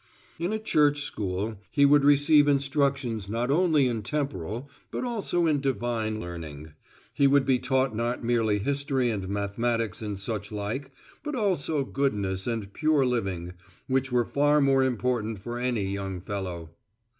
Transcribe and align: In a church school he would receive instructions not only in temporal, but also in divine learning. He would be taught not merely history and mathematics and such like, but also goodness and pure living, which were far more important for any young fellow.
In 0.39 0.51
a 0.51 0.57
church 0.57 1.03
school 1.03 1.59
he 1.69 1.85
would 1.85 2.03
receive 2.03 2.47
instructions 2.47 3.29
not 3.29 3.51
only 3.51 3.85
in 3.87 4.01
temporal, 4.01 4.67
but 4.89 5.03
also 5.03 5.45
in 5.45 5.59
divine 5.61 6.19
learning. 6.19 6.71
He 7.13 7.27
would 7.27 7.45
be 7.45 7.59
taught 7.59 7.95
not 7.95 8.23
merely 8.23 8.57
history 8.57 9.11
and 9.11 9.29
mathematics 9.29 10.01
and 10.01 10.17
such 10.17 10.51
like, 10.51 10.89
but 11.23 11.35
also 11.35 11.85
goodness 11.85 12.47
and 12.47 12.73
pure 12.73 13.05
living, 13.05 13.53
which 13.85 14.11
were 14.11 14.25
far 14.25 14.59
more 14.59 14.83
important 14.83 15.37
for 15.37 15.59
any 15.59 15.85
young 15.89 16.19
fellow. 16.19 16.71